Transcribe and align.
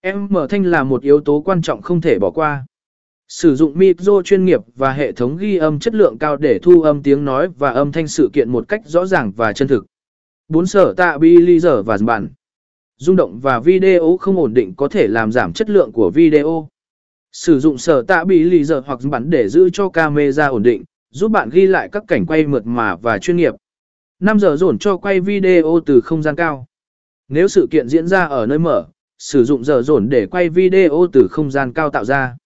Em 0.00 0.28
mở 0.30 0.46
thanh 0.50 0.64
là 0.64 0.84
một 0.84 1.02
yếu 1.02 1.20
tố 1.20 1.40
quan 1.40 1.62
trọng 1.62 1.82
không 1.82 2.00
thể 2.00 2.18
bỏ 2.18 2.30
qua. 2.30 2.66
Sử 3.28 3.56
dụng 3.56 3.78
micro 3.78 4.22
chuyên 4.22 4.44
nghiệp 4.44 4.60
và 4.76 4.92
hệ 4.92 5.12
thống 5.12 5.36
ghi 5.36 5.56
âm 5.56 5.78
chất 5.78 5.94
lượng 5.94 6.18
cao 6.18 6.36
để 6.36 6.58
thu 6.62 6.82
âm 6.82 7.02
tiếng 7.02 7.24
nói 7.24 7.48
và 7.58 7.70
âm 7.70 7.92
thanh 7.92 8.08
sự 8.08 8.30
kiện 8.32 8.50
một 8.50 8.68
cách 8.68 8.80
rõ 8.84 9.06
ràng 9.06 9.32
và 9.36 9.52
chân 9.52 9.68
thực. 9.68 9.86
4. 10.48 10.66
Sở 10.66 10.94
tạ 10.96 11.18
bi 11.18 11.60
giờ 11.60 11.82
và 11.82 11.98
bản. 12.00 12.28
Rung 12.96 13.16
động 13.16 13.40
và 13.40 13.60
video 13.60 14.16
không 14.16 14.36
ổn 14.36 14.54
định 14.54 14.74
có 14.76 14.88
thể 14.88 15.06
làm 15.06 15.32
giảm 15.32 15.52
chất 15.52 15.70
lượng 15.70 15.92
của 15.92 16.10
video. 16.14 16.68
Sử 17.32 17.60
dụng 17.60 17.78
sở 17.78 18.02
tạ 18.02 18.24
bị 18.24 18.64
giờ 18.64 18.82
hoặc 18.86 19.00
bản 19.10 19.30
để 19.30 19.48
giữ 19.48 19.70
cho 19.72 19.88
camera 19.88 20.46
ổn 20.46 20.62
định, 20.62 20.84
giúp 21.10 21.28
bạn 21.28 21.50
ghi 21.50 21.66
lại 21.66 21.88
các 21.92 22.04
cảnh 22.08 22.26
quay 22.26 22.46
mượt 22.46 22.66
mà 22.66 22.96
và 22.96 23.18
chuyên 23.18 23.36
nghiệp. 23.36 23.54
5 24.20 24.38
giờ 24.38 24.56
dồn 24.56 24.78
cho 24.78 24.96
quay 24.96 25.20
video 25.20 25.80
từ 25.86 26.00
không 26.00 26.22
gian 26.22 26.36
cao. 26.36 26.66
Nếu 27.28 27.48
sự 27.48 27.66
kiện 27.70 27.88
diễn 27.88 28.06
ra 28.06 28.24
ở 28.24 28.46
nơi 28.46 28.58
mở, 28.58 28.86
sử 29.18 29.44
dụng 29.44 29.64
giờ 29.64 29.82
dồn 29.82 30.08
để 30.08 30.26
quay 30.26 30.48
video 30.48 31.06
từ 31.12 31.28
không 31.30 31.50
gian 31.50 31.72
cao 31.72 31.90
tạo 31.90 32.04
ra. 32.04 32.36